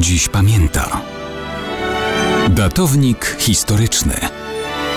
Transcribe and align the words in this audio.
dziś 0.00 0.28
pamięta. 0.28 1.00
Datownik 2.48 3.36
historyczny 3.38 4.14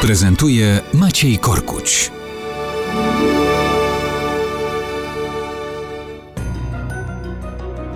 prezentuje 0.01 0.79
Maciej 0.93 1.37
Korkuć. 1.37 2.11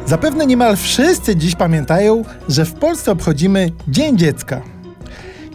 Zapewne 0.05 0.45
niemal 0.45 0.77
wszyscy 0.77 1.35
dziś 1.35 1.55
pamiętają, 1.55 2.25
że 2.49 2.65
w 2.65 2.73
Polsce 2.73 3.11
obchodzimy 3.11 3.71
Dzień 3.87 4.17
Dziecka. 4.17 4.74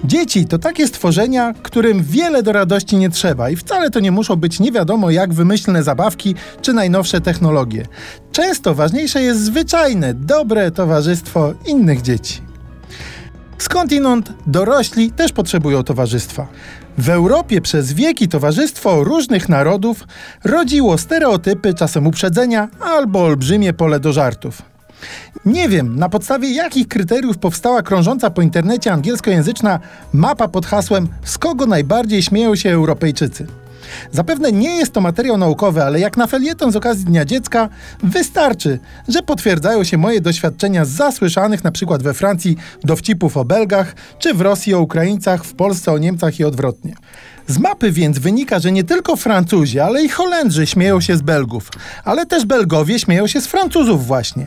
Dzieci 0.04 0.46
to 0.46 0.58
takie 0.58 0.86
stworzenia, 0.86 1.54
którym 1.62 2.02
wiele 2.02 2.42
do 2.42 2.52
radości 2.52 2.96
nie 2.96 3.10
trzeba 3.10 3.50
i 3.50 3.56
wcale 3.56 3.90
to 3.90 4.00
nie 4.00 4.12
muszą 4.12 4.36
być 4.36 4.60
nie 4.60 4.72
wiadomo 4.72 5.10
jak 5.10 5.34
wymyślne 5.34 5.82
zabawki 5.82 6.34
czy 6.62 6.72
najnowsze 6.72 7.20
technologie. 7.20 7.86
Często 8.32 8.74
ważniejsze 8.74 9.22
jest 9.22 9.40
zwyczajne, 9.40 10.14
dobre 10.14 10.70
towarzystwo 10.70 11.54
innych 11.66 12.02
dzieci. 12.02 12.40
Skądinąd 13.58 14.32
dorośli 14.46 15.12
też 15.12 15.32
potrzebują 15.32 15.82
towarzystwa. 15.84 16.46
W 16.98 17.08
Europie 17.08 17.60
przez 17.60 17.92
wieki 17.92 18.28
towarzystwo 18.28 19.04
różnych 19.04 19.48
narodów 19.48 20.04
rodziło 20.44 20.98
stereotypy, 20.98 21.74
czasem 21.74 22.06
uprzedzenia 22.06 22.68
albo 22.80 23.24
olbrzymie 23.24 23.72
pole 23.72 24.00
do 24.00 24.12
żartów. 24.12 24.62
Nie 25.44 25.68
wiem, 25.68 25.96
na 25.96 26.08
podstawie 26.08 26.54
jakich 26.54 26.88
kryteriów 26.88 27.38
powstała 27.38 27.82
krążąca 27.82 28.30
po 28.30 28.42
internecie 28.42 28.92
angielskojęzyczna 28.92 29.80
mapa 30.12 30.48
pod 30.48 30.66
hasłem 30.66 31.08
Z 31.24 31.38
kogo 31.38 31.66
najbardziej 31.66 32.22
śmieją 32.22 32.56
się 32.56 32.70
Europejczycy. 32.70 33.46
Zapewne 34.12 34.52
nie 34.52 34.76
jest 34.76 34.92
to 34.92 35.00
materiał 35.00 35.38
naukowy, 35.38 35.84
ale 35.84 36.00
jak 36.00 36.16
na 36.16 36.26
felieton 36.26 36.72
z 36.72 36.76
okazji 36.76 37.04
Dnia 37.04 37.24
Dziecka 37.24 37.68
wystarczy, 38.02 38.78
że 39.08 39.22
potwierdzają 39.22 39.84
się 39.84 39.98
moje 39.98 40.20
doświadczenia 40.20 40.84
z 40.84 40.88
zasłyszanych 40.88 41.64
przykład 41.72 42.02
we 42.02 42.14
Francji 42.14 42.56
dowcipów 42.84 43.36
o 43.36 43.44
Belgach, 43.44 43.94
czy 44.18 44.34
w 44.34 44.40
Rosji 44.40 44.74
o 44.74 44.80
Ukraińcach, 44.80 45.44
w 45.44 45.54
Polsce 45.54 45.92
o 45.92 45.98
Niemcach 45.98 46.40
i 46.40 46.44
odwrotnie. 46.44 46.94
Z 47.46 47.58
mapy 47.58 47.92
więc 47.92 48.18
wynika, 48.18 48.58
że 48.58 48.72
nie 48.72 48.84
tylko 48.84 49.16
Francuzi, 49.16 49.80
ale 49.80 50.02
i 50.02 50.08
Holendrzy 50.08 50.66
śmieją 50.66 51.00
się 51.00 51.16
z 51.16 51.22
Belgów, 51.22 51.70
ale 52.04 52.26
też 52.26 52.46
Belgowie 52.46 52.98
śmieją 52.98 53.26
się 53.26 53.40
z 53.40 53.46
Francuzów 53.46 54.06
właśnie. 54.06 54.46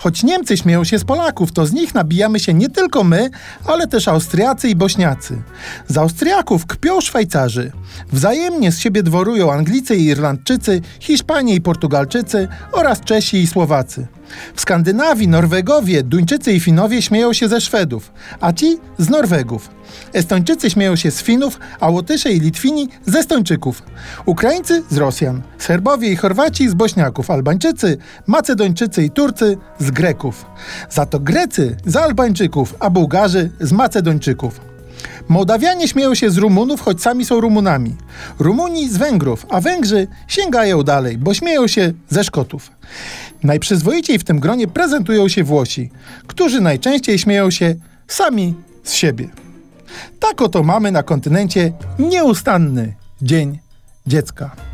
Choć 0.00 0.22
Niemcy 0.22 0.56
śmieją 0.56 0.84
się 0.84 0.98
z 0.98 1.04
Polaków, 1.04 1.52
to 1.52 1.66
z 1.66 1.72
nich 1.72 1.94
nabijamy 1.94 2.40
się 2.40 2.54
nie 2.54 2.68
tylko 2.68 3.04
my, 3.04 3.30
ale 3.66 3.86
też 3.86 4.08
Austriacy 4.08 4.68
i 4.68 4.76
Bośniacy. 4.76 5.42
Z 5.88 5.98
Austriaków 5.98 6.66
kpią 6.66 7.00
Szwajcarzy. 7.00 7.72
Wzajemnie 8.12 8.72
z 8.72 8.78
siebie 8.78 9.02
dworują 9.02 9.52
Anglicy 9.52 9.96
i 9.96 10.04
Irlandczycy, 10.04 10.80
Hiszpanie 11.00 11.54
i 11.54 11.60
Portugalczycy 11.60 12.48
oraz 12.72 13.00
Czesi 13.00 13.36
i 13.36 13.46
Słowacy. 13.46 14.06
W 14.54 14.60
Skandynawii 14.60 15.28
Norwegowie, 15.28 16.02
Duńczycy 16.02 16.52
i 16.52 16.60
Finowie 16.60 17.02
śmieją 17.02 17.32
się 17.32 17.48
ze 17.48 17.60
Szwedów, 17.60 18.12
a 18.40 18.52
ci 18.52 18.78
z 18.98 19.08
Norwegów. 19.08 19.70
Estończycy 20.12 20.70
śmieją 20.70 20.96
się 20.96 21.10
z 21.10 21.22
Finów, 21.22 21.58
a 21.80 21.90
Łotysze 21.90 22.32
i 22.32 22.40
Litwini 22.40 22.88
z 23.06 23.14
Estończyków. 23.16 23.82
Ukraińcy 24.26 24.82
z 24.90 24.96
Rosjan, 24.96 25.42
Serbowie 25.58 26.12
i 26.12 26.16
Chorwaci 26.16 26.68
z 26.68 26.74
Bośniaków, 26.74 27.30
Albańczycy, 27.30 27.96
Macedończycy 28.26 29.04
i 29.04 29.10
Turcy 29.10 29.56
z 29.78 29.90
Greków. 29.90 30.46
Za 30.90 31.06
to 31.06 31.20
Grecy 31.20 31.76
z 31.86 31.96
Albańczyków, 31.96 32.74
a 32.80 32.90
Bułgarzy 32.90 33.50
z 33.60 33.72
Macedończyków. 33.72 34.69
Mołdawianie 35.30 35.88
śmieją 35.88 36.14
się 36.14 36.30
z 36.30 36.38
Rumunów, 36.38 36.80
choć 36.80 37.02
sami 37.02 37.24
są 37.24 37.40
Rumunami. 37.40 37.96
Rumuni 38.38 38.88
z 38.88 38.96
Węgrów, 38.96 39.46
a 39.48 39.60
Węgrzy 39.60 40.06
sięgają 40.28 40.82
dalej, 40.82 41.18
bo 41.18 41.34
śmieją 41.34 41.66
się 41.66 41.92
ze 42.08 42.24
Szkotów. 42.24 42.70
Najprzyzwoiciej 43.42 44.18
w 44.18 44.24
tym 44.24 44.40
gronie 44.40 44.68
prezentują 44.68 45.28
się 45.28 45.44
Włosi, 45.44 45.90
którzy 46.26 46.60
najczęściej 46.60 47.18
śmieją 47.18 47.50
się 47.50 47.74
sami 48.08 48.54
z 48.84 48.92
siebie. 48.92 49.28
Tak 50.20 50.42
oto 50.42 50.62
mamy 50.62 50.92
na 50.92 51.02
kontynencie 51.02 51.72
nieustanny 51.98 52.94
Dzień 53.22 53.58
Dziecka. 54.06 54.69